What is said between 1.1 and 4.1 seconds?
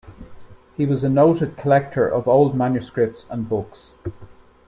noted collector of old manuscripts and books.